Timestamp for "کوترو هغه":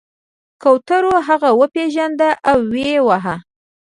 0.63-1.49